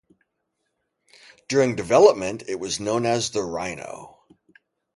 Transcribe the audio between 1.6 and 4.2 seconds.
development, it was known as the "Rhino".